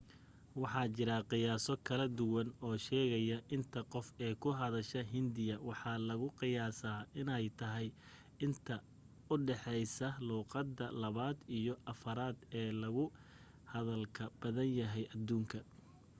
[0.61, 6.27] waxa jira qiyaaso kala duwan oo sheegaya inta qof ee ku hadla hindiga waxa lagu
[6.39, 7.87] qiyaasaa inay tahay
[8.45, 8.75] inta
[9.31, 13.05] u dhexaysa luuqadda labaad iyo afraad ee loogu
[13.71, 15.57] hadalka badan yahay adduunka